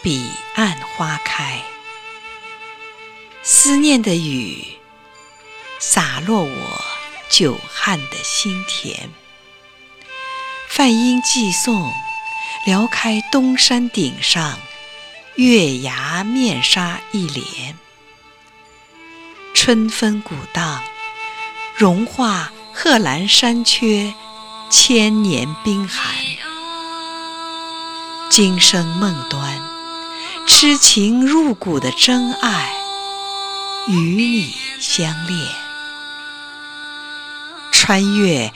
[0.00, 1.60] 彼岸花开，
[3.42, 4.64] 思念的雨
[5.80, 6.84] 洒落我
[7.28, 9.10] 久旱的心田。
[10.68, 11.92] 梵音寄送，
[12.64, 14.60] 撩开东山顶上
[15.34, 17.76] 月牙面纱一帘。
[19.52, 20.84] 春风鼓荡，
[21.74, 24.14] 融化贺兰山缺
[24.70, 26.14] 千年冰寒。
[28.30, 29.60] 今生梦端，
[30.60, 32.72] 痴情入骨的真爱，
[33.86, 35.38] 与你相恋。
[37.70, 38.52] 穿越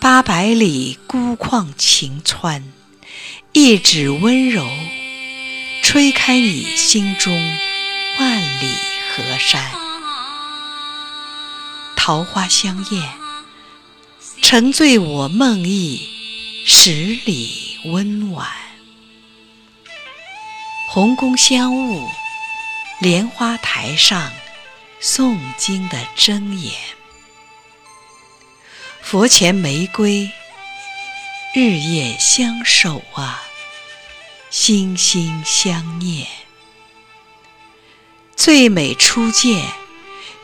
[0.00, 2.64] 八百里孤旷晴川，
[3.52, 4.66] 一指温柔，
[5.80, 7.32] 吹开你心中
[8.18, 8.74] 万里
[9.14, 9.62] 河山。
[11.94, 13.12] 桃花香艳，
[14.42, 16.00] 沉醉我梦呓
[16.66, 18.63] 十里温婉。
[20.94, 22.08] 红宫香雾，
[23.00, 24.30] 莲花台上
[25.02, 26.72] 诵经的真言。
[29.02, 30.30] 佛前玫瑰，
[31.52, 33.42] 日夜相守啊，
[34.50, 36.28] 心心相念。
[38.36, 39.66] 最美初见，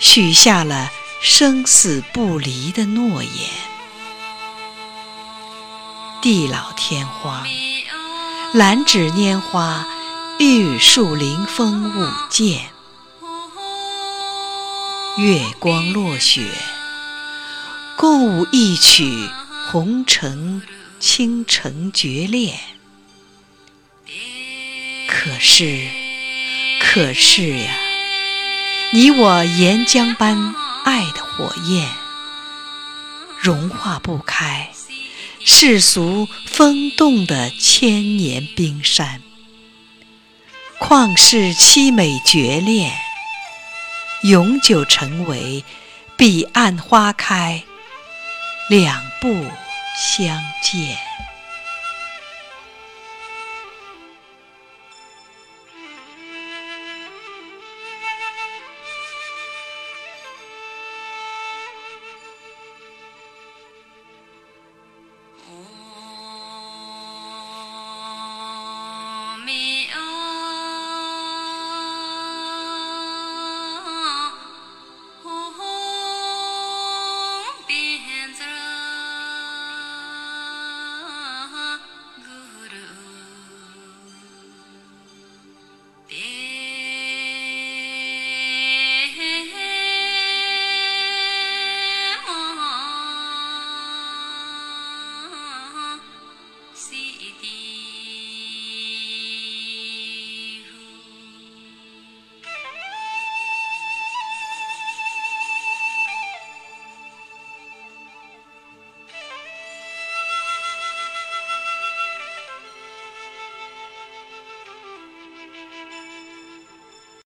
[0.00, 0.90] 许下了
[1.22, 3.32] 生死不离的诺言。
[6.20, 7.46] 地老天荒，
[8.52, 9.86] 兰芷拈花。
[10.42, 12.70] 玉树临风舞剑，
[15.18, 16.46] 月光落雪，
[17.94, 19.28] 共舞一曲
[19.66, 20.62] 红尘
[20.98, 22.58] 倾城绝恋。
[25.06, 25.86] 可是，
[26.80, 27.74] 可是呀，
[28.92, 30.54] 你我岩浆般
[30.86, 31.86] 爱的火焰，
[33.38, 34.70] 融化不开
[35.44, 39.20] 世俗风动的千年冰山。
[40.80, 42.90] 旷世凄美绝恋，
[44.22, 45.62] 永久成为
[46.16, 47.62] 彼岸花开，
[48.70, 49.28] 两不
[49.94, 50.96] 相见。